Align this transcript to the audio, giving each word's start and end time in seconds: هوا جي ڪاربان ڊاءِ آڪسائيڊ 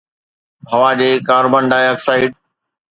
هوا 0.71 0.89
جي 1.01 1.11
ڪاربان 1.27 1.63
ڊاءِ 1.71 1.85
آڪسائيڊ 1.93 2.31